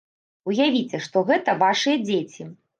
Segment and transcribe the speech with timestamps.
[0.51, 2.53] Уявіце, што гэта вашыя дзеці.